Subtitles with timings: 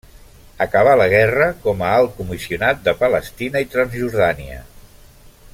[0.65, 4.63] Acabà la guerra com a Alt Comissionat de Palestina i Transjordània.